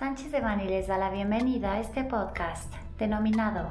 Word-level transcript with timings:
Sánchez 0.00 0.32
de 0.32 0.40
Bani 0.40 0.64
les 0.64 0.86
da 0.86 0.96
la 0.96 1.10
bienvenida 1.10 1.74
a 1.74 1.80
este 1.80 2.04
podcast 2.04 2.74
denominado 2.98 3.70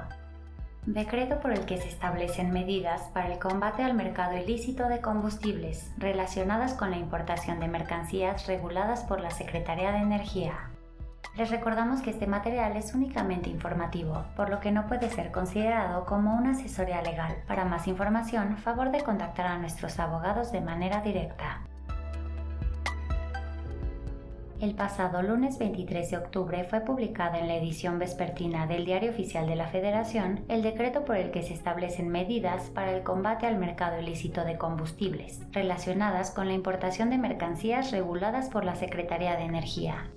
Decreto 0.86 1.40
por 1.40 1.52
el 1.52 1.66
que 1.66 1.78
se 1.78 1.88
establecen 1.88 2.52
medidas 2.52 3.02
para 3.16 3.34
el 3.34 3.40
combate 3.40 3.84
al 3.84 3.96
mercado 3.96 4.38
ilícito 4.38 4.88
de 4.90 5.02
combustibles 5.02 5.92
relacionadas 5.98 6.76
con 6.76 6.92
la 6.92 6.98
importación 6.98 7.60
de 7.60 7.68
mercancías 7.68 8.46
reguladas 8.46 9.04
por 9.06 9.22
la 9.22 9.32
Secretaría 9.32 9.92
de 9.92 9.98
Energía. 9.98 10.70
Les 11.36 11.50
recordamos 11.50 12.04
que 12.04 12.12
este 12.12 12.28
material 12.28 12.78
es 12.78 12.94
únicamente 12.94 13.50
informativo, 13.50 14.26
por 14.36 14.52
lo 14.52 14.60
que 14.60 14.72
no 14.72 14.86
puede 14.86 15.10
ser 15.10 15.32
considerado 15.32 16.06
como 16.06 16.36
una 16.36 16.52
asesoría 16.52 17.02
legal. 17.02 17.38
Para 17.48 17.66
más 17.66 17.88
información, 17.88 18.56
favor 18.58 18.92
de 18.92 19.04
contactar 19.04 19.48
a 19.48 19.58
nuestros 19.58 19.98
abogados 19.98 20.52
de 20.52 20.62
manera 20.62 21.02
directa. 21.02 21.62
El 24.60 24.76
pasado 24.76 25.22
lunes 25.22 25.58
23 25.58 26.12
de 26.12 26.18
octubre 26.18 26.66
fue 26.66 26.82
publicada 26.82 27.40
en 27.40 27.48
la 27.48 27.56
edición 27.56 27.98
vespertina 27.98 28.68
del 28.68 28.84
Diario 28.84 29.12
Oficial 29.12 29.48
de 29.48 29.56
la 29.56 29.68
Federación 29.68 30.42
el 30.50 30.64
decreto 30.64 31.06
por 31.06 31.16
el 31.16 31.32
que 31.32 31.44
se 31.44 31.54
establecen 31.54 32.10
medidas 32.10 32.70
para 32.70 32.92
el 32.92 33.04
combate 33.04 33.46
al 33.48 33.58
mercado 33.58 34.02
ilícito 34.02 34.44
de 34.44 34.58
combustibles, 34.58 35.40
relacionadas 35.54 36.32
con 36.32 36.50
la 36.50 36.56
importación 36.56 37.10
de 37.10 37.18
mercancías 37.18 37.92
reguladas 37.92 38.50
por 38.50 38.66
la 38.66 38.76
Secretaría 38.76 39.38
de 39.38 39.44
Energía. 39.44 40.10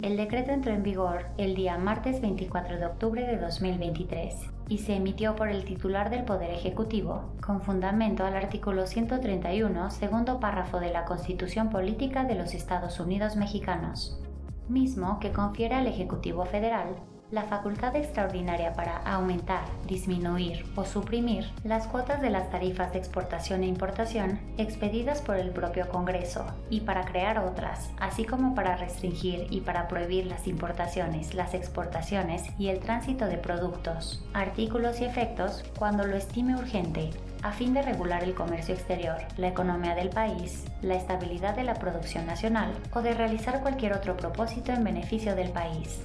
El 0.00 0.16
decreto 0.16 0.52
entró 0.52 0.72
en 0.72 0.84
vigor 0.84 1.26
el 1.38 1.56
día 1.56 1.76
martes 1.76 2.20
24 2.20 2.78
de 2.78 2.86
octubre 2.86 3.26
de 3.26 3.36
2023 3.36 4.32
y 4.68 4.78
se 4.78 4.94
emitió 4.94 5.34
por 5.34 5.48
el 5.48 5.64
titular 5.64 6.08
del 6.08 6.24
Poder 6.24 6.50
Ejecutivo, 6.50 7.34
con 7.44 7.60
fundamento 7.60 8.24
al 8.24 8.36
artículo 8.36 8.86
131, 8.86 9.90
segundo 9.90 10.38
párrafo 10.38 10.78
de 10.78 10.92
la 10.92 11.04
Constitución 11.04 11.68
Política 11.68 12.22
de 12.22 12.36
los 12.36 12.54
Estados 12.54 13.00
Unidos 13.00 13.34
Mexicanos, 13.34 14.20
mismo 14.68 15.18
que 15.18 15.32
confiere 15.32 15.74
al 15.74 15.88
Ejecutivo 15.88 16.44
Federal 16.44 16.94
la 17.30 17.42
facultad 17.42 17.94
extraordinaria 17.94 18.72
para 18.72 18.98
aumentar, 18.98 19.64
disminuir 19.86 20.64
o 20.76 20.84
suprimir 20.84 21.50
las 21.62 21.86
cuotas 21.86 22.22
de 22.22 22.30
las 22.30 22.50
tarifas 22.50 22.92
de 22.92 22.98
exportación 22.98 23.62
e 23.62 23.66
importación 23.66 24.40
expedidas 24.56 25.20
por 25.20 25.36
el 25.36 25.50
propio 25.50 25.88
Congreso 25.88 26.46
y 26.70 26.80
para 26.80 27.04
crear 27.04 27.38
otras, 27.38 27.90
así 27.98 28.24
como 28.24 28.54
para 28.54 28.76
restringir 28.76 29.46
y 29.50 29.60
para 29.60 29.88
prohibir 29.88 30.26
las 30.26 30.46
importaciones, 30.46 31.34
las 31.34 31.52
exportaciones 31.52 32.44
y 32.58 32.68
el 32.68 32.80
tránsito 32.80 33.26
de 33.26 33.36
productos, 33.36 34.24
artículos 34.32 35.00
y 35.00 35.04
efectos 35.04 35.64
cuando 35.78 36.04
lo 36.04 36.16
estime 36.16 36.56
urgente 36.56 37.10
a 37.42 37.52
fin 37.52 37.72
de 37.72 37.82
regular 37.82 38.24
el 38.24 38.34
comercio 38.34 38.74
exterior, 38.74 39.18
la 39.36 39.48
economía 39.48 39.94
del 39.94 40.08
país, 40.08 40.64
la 40.82 40.94
estabilidad 40.94 41.54
de 41.54 41.62
la 41.62 41.74
producción 41.74 42.26
nacional 42.26 42.72
o 42.92 43.02
de 43.02 43.14
realizar 43.14 43.60
cualquier 43.60 43.92
otro 43.92 44.16
propósito 44.16 44.72
en 44.72 44.82
beneficio 44.82 45.36
del 45.36 45.50
país. 45.50 46.00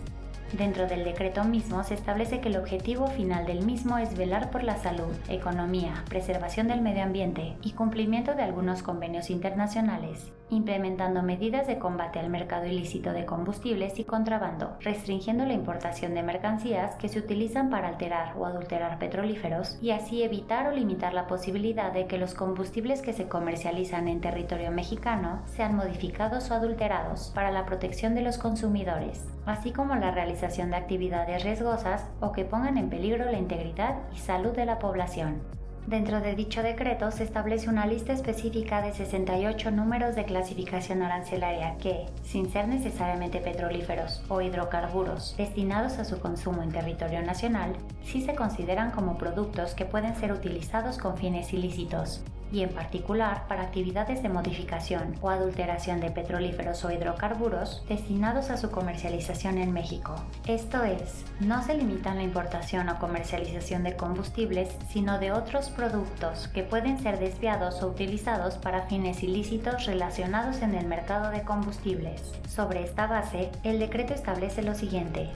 Dentro 0.53 0.85
del 0.85 1.03
decreto 1.03 1.43
mismo 1.43 1.83
se 1.83 1.95
establece 1.95 2.39
que 2.39 2.49
el 2.49 2.57
objetivo 2.57 3.07
final 3.07 3.47
del 3.47 3.65
mismo 3.65 3.97
es 3.97 4.15
velar 4.15 4.51
por 4.51 4.63
la 4.63 4.77
salud, 4.77 5.11
economía, 5.27 6.03
preservación 6.07 6.67
del 6.67 6.79
medio 6.79 7.01
ambiente 7.01 7.57
y 7.63 7.71
cumplimiento 7.71 8.35
de 8.35 8.43
algunos 8.43 8.83
convenios 8.83 9.31
internacionales, 9.31 10.31
implementando 10.55 11.23
medidas 11.23 11.67
de 11.67 11.79
combate 11.79 12.19
al 12.19 12.29
mercado 12.29 12.65
ilícito 12.65 13.13
de 13.13 13.25
combustibles 13.25 13.99
y 13.99 14.03
contrabando, 14.03 14.77
restringiendo 14.79 15.45
la 15.45 15.53
importación 15.53 16.13
de 16.13 16.23
mercancías 16.23 16.95
que 16.95 17.09
se 17.09 17.19
utilizan 17.19 17.69
para 17.69 17.89
alterar 17.89 18.35
o 18.37 18.45
adulterar 18.45 18.99
petrolíferos 18.99 19.77
y 19.81 19.91
así 19.91 20.23
evitar 20.23 20.67
o 20.67 20.71
limitar 20.71 21.13
la 21.13 21.27
posibilidad 21.27 21.91
de 21.91 22.07
que 22.07 22.17
los 22.17 22.33
combustibles 22.33 23.01
que 23.01 23.13
se 23.13 23.27
comercializan 23.27 24.07
en 24.07 24.21
territorio 24.21 24.71
mexicano 24.71 25.41
sean 25.45 25.75
modificados 25.75 26.51
o 26.51 26.53
adulterados 26.53 27.31
para 27.33 27.51
la 27.51 27.65
protección 27.65 28.15
de 28.15 28.21
los 28.21 28.37
consumidores, 28.37 29.25
así 29.45 29.71
como 29.71 29.95
la 29.95 30.11
realización 30.11 30.69
de 30.69 30.77
actividades 30.77 31.43
riesgosas 31.43 32.05
o 32.19 32.31
que 32.31 32.45
pongan 32.45 32.77
en 32.77 32.89
peligro 32.89 33.25
la 33.25 33.37
integridad 33.37 33.97
y 34.13 34.17
salud 34.17 34.51
de 34.51 34.65
la 34.65 34.79
población. 34.79 35.41
Dentro 35.87 36.21
de 36.21 36.33
dicho 36.33 36.63
decreto 36.63 37.11
se 37.11 37.25
establece 37.25 37.69
una 37.69 37.85
lista 37.85 38.13
específica 38.13 38.81
de 38.81 38.93
68 38.93 39.69
números 39.69 40.15
de 40.15 40.23
clasificación 40.23 41.01
arancelaria 41.01 41.75
que, 41.77 42.05
sin 42.23 42.49
ser 42.49 42.69
necesariamente 42.69 43.41
petrolíferos 43.41 44.23
o 44.29 44.39
hidrocarburos 44.39 45.35
destinados 45.37 45.99
a 45.99 46.05
su 46.05 46.19
consumo 46.19 46.63
en 46.63 46.71
territorio 46.71 47.21
nacional, 47.21 47.75
sí 48.01 48.21
se 48.21 48.33
consideran 48.33 48.91
como 48.91 49.17
productos 49.17 49.73
que 49.73 49.83
pueden 49.83 50.15
ser 50.15 50.31
utilizados 50.31 50.97
con 50.97 51.17
fines 51.17 51.51
ilícitos, 51.51 52.23
y 52.53 52.61
en 52.61 52.69
particular 52.69 53.47
para 53.47 53.63
actividades 53.63 54.21
de 54.21 54.29
modificación 54.29 55.15
o 55.21 55.29
adulteración 55.29 55.99
de 55.99 56.11
petrolíferos 56.11 56.85
o 56.85 56.91
hidrocarburos 56.91 57.83
destinados 57.89 58.51
a 58.51 58.57
su 58.57 58.69
comercialización 58.69 59.57
en 59.57 59.73
México. 59.73 60.15
Esto 60.47 60.83
es, 60.83 61.25
no 61.39 61.63
se 61.63 61.73
limitan 61.73 62.17
la 62.17 62.23
importación 62.23 62.89
o 62.89 62.99
comercialización 62.99 63.83
de 63.83 63.95
combustibles, 63.95 64.69
sino 64.89 65.17
de 65.17 65.31
otros 65.31 65.69
productos 65.71 66.47
que 66.49 66.63
pueden 66.63 66.99
ser 66.99 67.19
desviados 67.19 67.81
o 67.81 67.87
utilizados 67.87 68.55
para 68.55 68.83
fines 68.83 69.23
ilícitos 69.23 69.87
relacionados 69.87 70.61
en 70.61 70.75
el 70.75 70.85
mercado 70.85 71.31
de 71.31 71.41
combustibles. 71.41 72.21
Sobre 72.47 72.83
esta 72.83 73.07
base, 73.07 73.49
el 73.63 73.79
decreto 73.79 74.13
establece 74.13 74.61
lo 74.61 74.75
siguiente. 74.75 75.29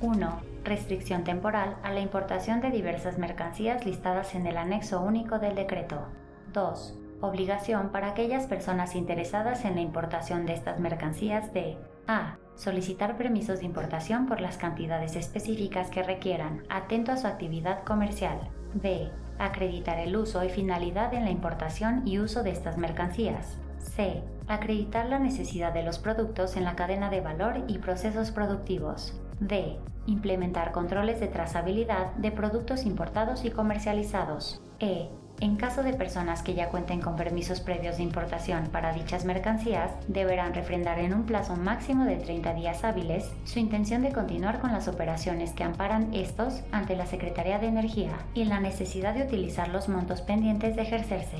1. 0.00 0.40
Restricción 0.64 1.24
temporal 1.24 1.76
a 1.82 1.92
la 1.92 2.00
importación 2.00 2.60
de 2.60 2.70
diversas 2.70 3.18
mercancías 3.18 3.86
listadas 3.86 4.34
en 4.34 4.46
el 4.46 4.58
anexo 4.58 5.00
único 5.00 5.38
del 5.38 5.54
decreto. 5.54 6.06
2. 6.52 6.98
Obligación 7.20 7.90
para 7.90 8.10
aquellas 8.10 8.46
personas 8.46 8.94
interesadas 8.94 9.64
en 9.64 9.74
la 9.74 9.80
importación 9.80 10.46
de 10.46 10.54
estas 10.54 10.78
mercancías 10.78 11.52
de 11.52 11.76
a. 12.06 12.36
Solicitar 12.54 13.16
permisos 13.16 13.60
de 13.60 13.66
importación 13.66 14.26
por 14.26 14.40
las 14.40 14.56
cantidades 14.56 15.14
específicas 15.14 15.90
que 15.90 16.02
requieran, 16.02 16.64
atento 16.68 17.12
a 17.12 17.16
su 17.16 17.26
actividad 17.26 17.84
comercial. 17.84 18.38
b. 18.74 19.10
Acreditar 19.38 19.98
el 19.98 20.16
uso 20.16 20.42
y 20.42 20.48
finalidad 20.48 21.14
en 21.14 21.24
la 21.24 21.30
importación 21.30 22.02
y 22.06 22.18
uso 22.18 22.42
de 22.42 22.50
estas 22.50 22.76
mercancías. 22.76 23.58
c. 23.78 24.22
Acreditar 24.48 25.06
la 25.06 25.18
necesidad 25.18 25.72
de 25.72 25.82
los 25.82 25.98
productos 25.98 26.56
en 26.56 26.64
la 26.64 26.74
cadena 26.74 27.10
de 27.10 27.20
valor 27.20 27.62
y 27.68 27.78
procesos 27.78 28.30
productivos. 28.30 29.20
d. 29.40 29.78
Implementar 30.06 30.72
controles 30.72 31.20
de 31.20 31.28
trazabilidad 31.28 32.12
de 32.14 32.32
productos 32.32 32.86
importados 32.86 33.44
y 33.44 33.50
comercializados. 33.50 34.62
e 34.80 35.10
en 35.40 35.56
caso 35.56 35.82
de 35.82 35.92
personas 35.92 36.42
que 36.42 36.54
ya 36.54 36.68
cuenten 36.68 37.00
con 37.00 37.16
permisos 37.16 37.60
previos 37.60 37.96
de 37.96 38.02
importación 38.02 38.68
para 38.72 38.92
dichas 38.92 39.24
mercancías, 39.24 39.92
deberán 40.08 40.54
refrendar 40.54 40.98
en 40.98 41.14
un 41.14 41.24
plazo 41.24 41.56
máximo 41.56 42.04
de 42.04 42.16
30 42.16 42.54
días 42.54 42.84
hábiles 42.84 43.30
su 43.44 43.58
intención 43.58 44.02
de 44.02 44.12
continuar 44.12 44.60
con 44.60 44.72
las 44.72 44.88
operaciones 44.88 45.52
que 45.52 45.64
amparan 45.64 46.12
estos 46.12 46.62
ante 46.72 46.96
la 46.96 47.06
Secretaría 47.06 47.58
de 47.58 47.68
Energía 47.68 48.18
y 48.34 48.44
la 48.44 48.60
necesidad 48.60 49.14
de 49.14 49.22
utilizar 49.22 49.68
los 49.68 49.88
montos 49.88 50.22
pendientes 50.22 50.74
de 50.76 50.82
ejercerse. 50.82 51.38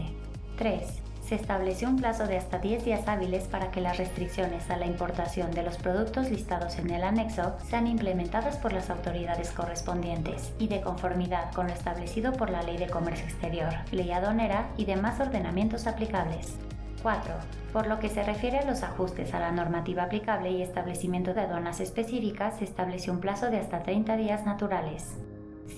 3 0.57 1.08
se 1.28 1.34
estableció 1.34 1.91
un 1.91 1.97
plazo 1.97 2.27
de 2.27 2.39
hasta 2.39 2.59
10 2.59 2.87
días 2.87 3.06
hábiles 3.06 3.49
para 3.49 3.71
que 3.71 3.83
las 3.83 3.99
restricciones 3.99 4.71
a 4.71 4.78
la 4.78 4.87
importación 4.87 5.50
de 5.50 5.62
los 5.62 5.77
productos 5.77 6.31
listados 6.31 6.78
en 6.78 6.89
el 6.89 7.05
anexo 7.05 7.55
sean 7.69 7.87
implementadas 7.87 8.56
por 8.56 8.72
las 8.72 8.89
autoridades 8.89 9.50
correspondientes 9.53 10.55
y 10.59 10.69
de 10.69 10.81
conformidad 10.81 11.53
con 11.53 11.67
lo 11.67 11.75
establecido 11.75 12.33
por 12.33 12.49
la 12.49 12.62
Ley 12.62 12.78
de 12.78 12.87
Comercio 12.87 13.27
Exterior, 13.27 13.75
Ley 13.93 14.11
Adonera 14.11 14.71
y 14.78 14.87
demás 14.87 15.21
ordenamientos 15.21 15.87
aplicables. 15.87 16.55
4. 17.03 17.34
Por 17.75 17.88
lo 17.88 17.99
que 17.99 18.09
se 18.09 18.22
refiere 18.22 18.61
a 18.61 18.65
los 18.65 18.83
ajustes 18.83 19.34
a 19.34 19.38
la 19.38 19.53
normativa 19.53 20.05
aplicable 20.05 20.50
y 20.50 20.62
establecimiento 20.62 21.34
de 21.34 21.43
aduanas 21.43 21.81
específicas, 21.81 22.56
se 22.59 22.65
estableció 22.65 23.12
un 23.12 23.21
plazo 23.21 23.50
de 23.50 23.59
hasta 23.59 23.83
30 23.83 24.17
días 24.17 24.47
naturales. 24.47 25.15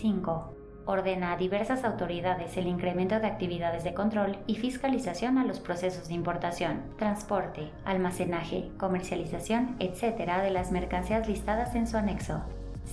5 0.00 0.59
ordena 0.90 1.32
a 1.32 1.36
diversas 1.36 1.84
autoridades 1.84 2.56
el 2.56 2.66
incremento 2.66 3.18
de 3.20 3.26
actividades 3.26 3.84
de 3.84 3.94
control 3.94 4.38
y 4.46 4.56
fiscalización 4.56 5.38
a 5.38 5.44
los 5.44 5.60
procesos 5.60 6.08
de 6.08 6.14
importación, 6.14 6.82
transporte, 6.98 7.70
almacenaje, 7.84 8.70
comercialización, 8.78 9.76
etc. 9.78 10.42
de 10.42 10.50
las 10.50 10.72
mercancías 10.72 11.28
listadas 11.28 11.74
en 11.74 11.86
su 11.86 11.96
anexo. 11.96 12.42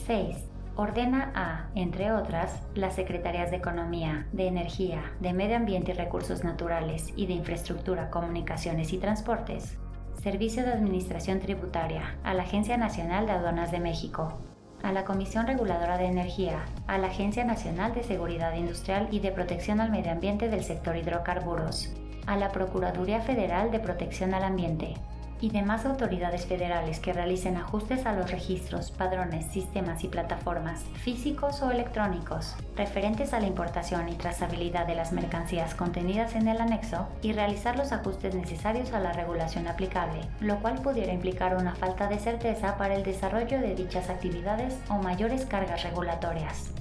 6. 0.05 0.37
Ordena 0.75 1.31
a, 1.33 1.69
entre 1.73 2.11
otras, 2.11 2.61
las 2.75 2.93
Secretarías 2.93 3.49
de 3.49 3.57
Economía, 3.57 4.27
de 4.31 4.47
Energía, 4.47 5.11
de 5.19 5.33
Medio 5.33 5.55
Ambiente 5.55 5.91
y 5.91 5.95
Recursos 5.95 6.43
Naturales 6.43 7.11
y 7.15 7.25
de 7.25 7.33
Infraestructura, 7.33 8.11
Comunicaciones 8.11 8.93
y 8.93 8.99
Transportes, 8.99 9.75
Servicio 10.21 10.63
de 10.63 10.73
Administración 10.73 11.39
Tributaria, 11.39 12.17
a 12.23 12.35
la 12.35 12.43
Agencia 12.43 12.77
Nacional 12.77 13.25
de 13.25 13.31
Aduanas 13.31 13.71
de 13.71 13.79
México, 13.79 14.37
a 14.83 14.91
la 14.91 15.05
Comisión 15.05 15.47
Reguladora 15.47 15.97
de 15.97 16.05
Energía, 16.05 16.65
a 16.87 16.97
la 16.97 17.07
Agencia 17.07 17.43
Nacional 17.43 17.93
de 17.93 18.03
Seguridad 18.03 18.55
Industrial 18.55 19.07
y 19.11 19.19
de 19.19 19.31
Protección 19.31 19.81
al 19.81 19.91
Medio 19.91 20.11
Ambiente 20.11 20.49
del 20.49 20.63
sector 20.63 20.95
hidrocarburos, 20.95 21.89
a 22.25 22.35
la 22.35 22.51
Procuraduría 22.51 23.21
Federal 23.21 23.71
de 23.71 23.79
Protección 23.79 24.33
al 24.33 24.43
Ambiente, 24.43 24.95
y 25.41 25.49
demás 25.49 25.85
autoridades 25.85 26.45
federales 26.45 26.99
que 26.99 27.13
realicen 27.13 27.57
ajustes 27.57 28.05
a 28.05 28.13
los 28.13 28.31
registros, 28.31 28.91
padrones, 28.91 29.45
sistemas 29.47 30.03
y 30.03 30.07
plataformas, 30.07 30.83
físicos 31.03 31.61
o 31.61 31.71
electrónicos, 31.71 32.55
referentes 32.75 33.33
a 33.33 33.39
la 33.39 33.47
importación 33.47 34.09
y 34.09 34.15
trazabilidad 34.15 34.87
de 34.87 34.95
las 34.95 35.11
mercancías 35.11 35.75
contenidas 35.75 36.35
en 36.35 36.47
el 36.47 36.59
anexo 36.59 37.07
y 37.21 37.33
realizar 37.33 37.77
los 37.77 37.91
ajustes 37.91 38.35
necesarios 38.35 38.93
a 38.93 38.99
la 38.99 39.13
regulación 39.13 39.67
aplicable, 39.67 40.21
lo 40.39 40.59
cual 40.59 40.81
pudiera 40.81 41.13
implicar 41.13 41.55
una 41.55 41.75
falta 41.75 42.07
de 42.07 42.19
certeza 42.19 42.77
para 42.77 42.95
el 42.95 43.03
desarrollo 43.03 43.59
de 43.59 43.75
dichas 43.75 44.09
actividades 44.09 44.77
o 44.89 44.95
mayores 44.95 45.45
cargas 45.45 45.83
regulatorias. 45.83 46.71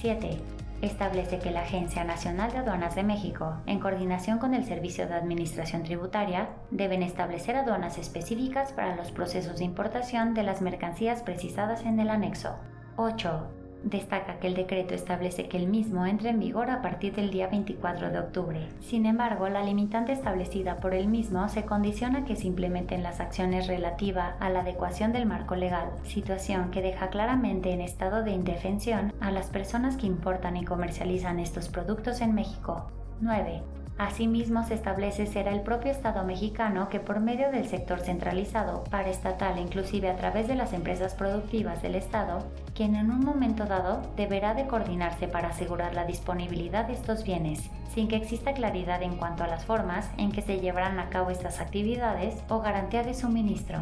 7 0.00 0.59
establece 0.82 1.38
que 1.38 1.50
la 1.50 1.62
Agencia 1.62 2.04
Nacional 2.04 2.52
de 2.52 2.58
Aduanas 2.58 2.94
de 2.94 3.02
México, 3.02 3.56
en 3.66 3.80
coordinación 3.80 4.38
con 4.38 4.54
el 4.54 4.64
Servicio 4.64 5.06
de 5.06 5.14
Administración 5.14 5.82
Tributaria, 5.82 6.50
deben 6.70 7.02
establecer 7.02 7.56
aduanas 7.56 7.98
específicas 7.98 8.72
para 8.72 8.96
los 8.96 9.12
procesos 9.12 9.58
de 9.58 9.64
importación 9.64 10.34
de 10.34 10.42
las 10.42 10.62
mercancías 10.62 11.22
precisadas 11.22 11.84
en 11.84 12.00
el 12.00 12.10
anexo. 12.10 12.56
8. 12.96 13.59
Destaca 13.82 14.38
que 14.38 14.46
el 14.46 14.54
decreto 14.54 14.94
establece 14.94 15.48
que 15.48 15.56
el 15.56 15.66
mismo 15.66 16.04
entre 16.04 16.30
en 16.30 16.38
vigor 16.38 16.70
a 16.70 16.82
partir 16.82 17.14
del 17.14 17.30
día 17.30 17.46
24 17.46 18.10
de 18.10 18.18
octubre. 18.18 18.68
Sin 18.80 19.06
embargo, 19.06 19.48
la 19.48 19.62
limitante 19.62 20.12
establecida 20.12 20.76
por 20.76 20.94
el 20.94 21.08
mismo 21.08 21.48
se 21.48 21.64
condiciona 21.64 22.24
que 22.24 22.36
se 22.36 22.46
implementen 22.46 23.02
las 23.02 23.20
acciones 23.20 23.66
relativa 23.68 24.36
a 24.38 24.50
la 24.50 24.60
adecuación 24.60 25.12
del 25.12 25.26
marco 25.26 25.56
legal, 25.56 25.90
situación 26.04 26.70
que 26.70 26.82
deja 26.82 27.08
claramente 27.08 27.72
en 27.72 27.80
estado 27.80 28.22
de 28.22 28.32
indefensión 28.32 29.14
a 29.20 29.30
las 29.30 29.46
personas 29.46 29.96
que 29.96 30.06
importan 30.06 30.58
y 30.58 30.64
comercializan 30.64 31.38
estos 31.38 31.68
productos 31.68 32.20
en 32.20 32.34
México. 32.34 32.90
9. 33.20 33.79
Asimismo, 34.00 34.64
se 34.64 34.72
establece 34.72 35.26
será 35.26 35.52
el 35.52 35.60
propio 35.60 35.90
Estado 35.90 36.24
mexicano 36.24 36.88
que 36.88 37.00
por 37.00 37.20
medio 37.20 37.50
del 37.50 37.68
sector 37.68 38.00
centralizado, 38.00 38.82
paraestatal 38.84 39.58
e 39.58 39.60
inclusive 39.60 40.08
a 40.08 40.16
través 40.16 40.48
de 40.48 40.54
las 40.54 40.72
empresas 40.72 41.12
productivas 41.12 41.82
del 41.82 41.94
Estado, 41.94 42.38
quien 42.74 42.96
en 42.96 43.10
un 43.10 43.20
momento 43.20 43.66
dado 43.66 44.00
deberá 44.16 44.54
de 44.54 44.66
coordinarse 44.66 45.28
para 45.28 45.48
asegurar 45.48 45.92
la 45.92 46.06
disponibilidad 46.06 46.86
de 46.86 46.94
estos 46.94 47.24
bienes, 47.24 47.68
sin 47.94 48.08
que 48.08 48.16
exista 48.16 48.54
claridad 48.54 49.02
en 49.02 49.18
cuanto 49.18 49.44
a 49.44 49.48
las 49.48 49.66
formas 49.66 50.08
en 50.16 50.32
que 50.32 50.40
se 50.40 50.60
llevarán 50.60 50.98
a 50.98 51.10
cabo 51.10 51.28
estas 51.28 51.60
actividades 51.60 52.42
o 52.48 52.60
garantía 52.60 53.02
de 53.02 53.12
suministro. 53.12 53.80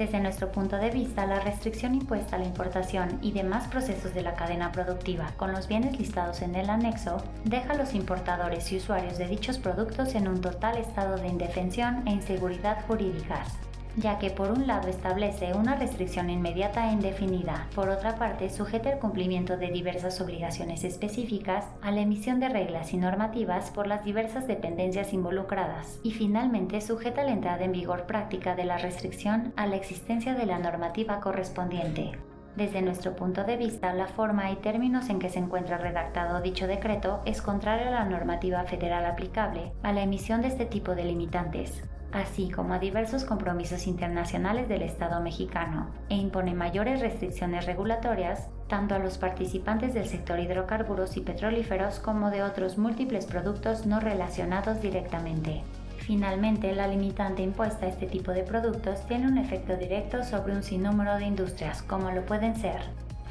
Desde 0.00 0.18
nuestro 0.18 0.50
punto 0.50 0.78
de 0.78 0.88
vista, 0.88 1.26
la 1.26 1.40
restricción 1.40 1.94
impuesta 1.94 2.36
a 2.36 2.38
la 2.38 2.46
importación 2.46 3.18
y 3.20 3.32
demás 3.32 3.68
procesos 3.68 4.14
de 4.14 4.22
la 4.22 4.34
cadena 4.34 4.72
productiva 4.72 5.30
con 5.36 5.52
los 5.52 5.68
bienes 5.68 5.98
listados 5.98 6.40
en 6.40 6.54
el 6.54 6.70
anexo 6.70 7.22
deja 7.44 7.74
a 7.74 7.76
los 7.76 7.92
importadores 7.92 8.72
y 8.72 8.78
usuarios 8.78 9.18
de 9.18 9.28
dichos 9.28 9.58
productos 9.58 10.14
en 10.14 10.26
un 10.26 10.40
total 10.40 10.78
estado 10.78 11.18
de 11.18 11.28
indefensión 11.28 12.08
e 12.08 12.12
inseguridad 12.12 12.78
jurídicas 12.86 13.58
ya 13.96 14.18
que 14.18 14.30
por 14.30 14.50
un 14.50 14.66
lado 14.66 14.88
establece 14.88 15.52
una 15.54 15.76
restricción 15.76 16.30
inmediata 16.30 16.88
e 16.88 16.92
indefinida, 16.92 17.68
por 17.74 17.88
otra 17.88 18.16
parte 18.16 18.50
sujeta 18.50 18.90
el 18.90 18.98
cumplimiento 18.98 19.56
de 19.56 19.70
diversas 19.70 20.20
obligaciones 20.20 20.84
específicas 20.84 21.66
a 21.82 21.90
la 21.90 22.00
emisión 22.00 22.40
de 22.40 22.48
reglas 22.48 22.92
y 22.92 22.96
normativas 22.96 23.70
por 23.70 23.86
las 23.86 24.04
diversas 24.04 24.46
dependencias 24.46 25.12
involucradas, 25.12 26.00
y 26.02 26.12
finalmente 26.12 26.80
sujeta 26.80 27.24
la 27.24 27.32
entrada 27.32 27.64
en 27.64 27.72
vigor 27.72 28.06
práctica 28.06 28.54
de 28.54 28.64
la 28.64 28.78
restricción 28.78 29.52
a 29.56 29.66
la 29.66 29.76
existencia 29.76 30.34
de 30.34 30.46
la 30.46 30.58
normativa 30.58 31.20
correspondiente. 31.20 32.12
Desde 32.56 32.82
nuestro 32.82 33.14
punto 33.14 33.44
de 33.44 33.56
vista, 33.56 33.94
la 33.94 34.06
forma 34.06 34.50
y 34.50 34.56
términos 34.56 35.08
en 35.08 35.18
que 35.20 35.28
se 35.28 35.38
encuentra 35.38 35.78
redactado 35.78 36.40
dicho 36.40 36.66
decreto 36.66 37.20
es 37.24 37.40
contrario 37.42 37.88
a 37.88 37.92
la 37.92 38.04
normativa 38.04 38.64
federal 38.64 39.06
aplicable 39.06 39.72
a 39.82 39.92
la 39.92 40.02
emisión 40.02 40.42
de 40.42 40.48
este 40.48 40.66
tipo 40.66 40.94
de 40.94 41.04
limitantes, 41.04 41.84
así 42.12 42.50
como 42.50 42.74
a 42.74 42.78
diversos 42.78 43.24
compromisos 43.24 43.86
internacionales 43.86 44.68
del 44.68 44.82
Estado 44.82 45.20
mexicano, 45.20 45.90
e 46.08 46.16
impone 46.16 46.54
mayores 46.54 47.00
restricciones 47.00 47.66
regulatorias 47.66 48.48
tanto 48.68 48.94
a 48.94 48.98
los 48.98 49.18
participantes 49.18 49.94
del 49.94 50.06
sector 50.06 50.38
hidrocarburos 50.38 51.16
y 51.16 51.20
petrolíferos 51.20 51.98
como 51.98 52.30
de 52.30 52.42
otros 52.42 52.78
múltiples 52.78 53.26
productos 53.26 53.86
no 53.86 54.00
relacionados 54.00 54.80
directamente. 54.80 55.62
Finalmente, 55.98 56.74
la 56.74 56.88
limitante 56.88 57.42
impuesta 57.42 57.86
a 57.86 57.88
este 57.88 58.06
tipo 58.06 58.32
de 58.32 58.42
productos 58.42 59.06
tiene 59.06 59.28
un 59.28 59.38
efecto 59.38 59.76
directo 59.76 60.24
sobre 60.24 60.54
un 60.54 60.62
sinnúmero 60.62 61.16
de 61.16 61.26
industrias, 61.26 61.82
como 61.82 62.10
lo 62.10 62.24
pueden 62.26 62.56
ser 62.56 62.80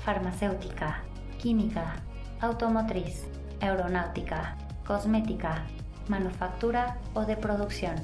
farmacéutica, 0.05 1.03
química, 1.39 1.95
automotriz, 2.41 3.27
aeronáutica, 3.59 4.55
cosmética, 4.85 5.63
manufactura 6.07 6.97
o 7.13 7.25
de 7.25 7.35
producción, 7.35 7.95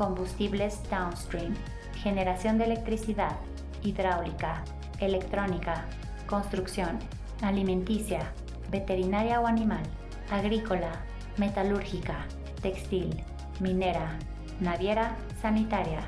combustibles 0.00 0.80
downstream, 0.88 1.54
generación 2.02 2.56
de 2.56 2.64
electricidad, 2.64 3.36
hidráulica, 3.82 4.64
electrónica, 4.98 5.84
construcción, 6.26 6.98
alimenticia, 7.42 8.32
veterinaria 8.70 9.42
o 9.42 9.46
animal, 9.46 9.82
agrícola, 10.30 10.90
metalúrgica, 11.36 12.24
textil, 12.62 13.22
minera, 13.60 14.18
naviera, 14.58 15.18
sanitaria. 15.42 16.00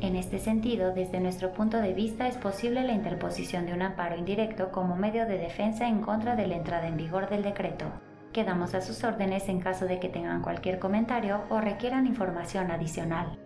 En 0.00 0.14
este 0.14 0.38
sentido, 0.38 0.94
desde 0.94 1.18
nuestro 1.18 1.52
punto 1.52 1.78
de 1.78 1.92
vista, 1.92 2.28
es 2.28 2.36
posible 2.36 2.84
la 2.84 2.92
interposición 2.92 3.66
de 3.66 3.72
un 3.72 3.82
amparo 3.82 4.16
indirecto 4.16 4.70
como 4.70 4.94
medio 4.94 5.26
de 5.26 5.38
defensa 5.38 5.88
en 5.88 6.02
contra 6.02 6.36
de 6.36 6.46
la 6.46 6.54
entrada 6.54 6.86
en 6.86 6.96
vigor 6.96 7.28
del 7.28 7.42
decreto. 7.42 7.86
Quedamos 8.32 8.74
a 8.74 8.80
sus 8.80 9.02
órdenes 9.02 9.48
en 9.48 9.60
caso 9.60 9.86
de 9.86 9.98
que 9.98 10.08
tengan 10.08 10.40
cualquier 10.40 10.78
comentario 10.78 11.42
o 11.48 11.60
requieran 11.60 12.06
información 12.06 12.70
adicional. 12.70 13.38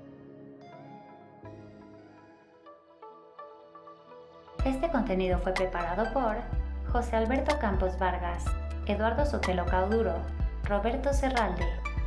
Este 4.66 4.90
contenido 4.90 5.38
fue 5.38 5.54
preparado 5.54 6.12
por 6.12 6.36
José 6.92 7.16
Alberto 7.16 7.58
Campos 7.58 7.98
Vargas, 7.98 8.44
Eduardo 8.86 9.24
Sotelo 9.24 9.64
Cauduro, 9.64 10.16
Roberto 10.64 11.14
Serralde, 11.14 11.66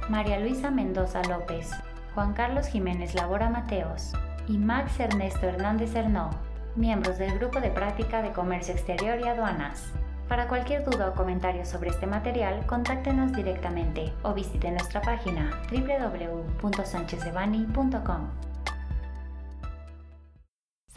María 0.10 0.40
Luisa 0.40 0.70
Mendoza 0.70 1.24
López, 1.24 1.72
Juan 2.14 2.34
Carlos 2.34 2.68
Jiménez 2.68 3.16
Labora 3.16 3.50
Mateos 3.50 4.14
y 4.48 4.58
Max 4.60 5.00
Ernesto 5.00 5.48
Hernández 5.48 5.96
Hernó, 5.96 6.30
miembros 6.76 7.18
del 7.18 7.38
Grupo 7.40 7.60
de 7.60 7.72
Práctica 7.72 8.22
de 8.22 8.32
Comercio 8.32 8.74
Exterior 8.74 9.20
y 9.20 9.28
Aduanas. 9.28 9.92
Para 10.28 10.50
cualquier 10.50 10.84
duda 10.84 11.10
o 11.10 11.16
comentario 11.16 11.66
sobre 11.66 11.90
este 11.90 12.06
material, 12.06 12.66
contáctenos 12.66 13.32
directamente 13.32 14.12
o 14.24 14.34
visite 14.34 14.70
nuestra 14.72 15.02
página 15.02 15.52
www.sanchezdevani.com. 15.72 18.48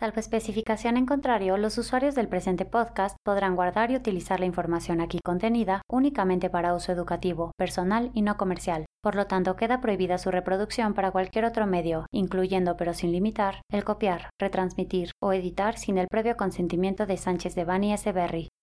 Salvo 0.01 0.19
especificación 0.19 0.97
en 0.97 1.05
contrario, 1.05 1.59
los 1.59 1.77
usuarios 1.77 2.15
del 2.15 2.27
presente 2.27 2.65
podcast 2.65 3.17
podrán 3.23 3.55
guardar 3.55 3.91
y 3.91 3.97
utilizar 3.97 4.41
la 4.41 4.47
información 4.47 5.03
aquí 5.03 5.19
contenida 5.23 5.83
únicamente 5.91 6.49
para 6.49 6.75
uso 6.75 6.91
educativo, 6.91 7.53
personal 7.59 8.11
y 8.15 8.23
no 8.23 8.39
comercial. 8.39 8.87
Por 9.03 9.15
lo 9.15 9.27
tanto, 9.27 9.57
queda 9.57 9.83
prohibida 9.83 10.17
su 10.17 10.31
reproducción 10.31 10.95
para 10.95 11.11
cualquier 11.11 11.45
otro 11.45 11.67
medio, 11.67 12.07
incluyendo 12.13 12.79
pero 12.79 12.95
sin 12.95 13.13
limitar, 13.13 13.61
el 13.71 13.85
copiar, 13.85 14.31
retransmitir 14.41 15.11
o 15.23 15.35
editar 15.35 15.77
sin 15.77 15.99
el 15.99 16.09
previo 16.09 16.37
consentimiento 16.37 17.05
de 17.05 17.19
Sánchez 17.19 17.55
de 17.55 17.65
Bani 17.65 17.93
S. 17.93 18.11
Berry, 18.13 18.49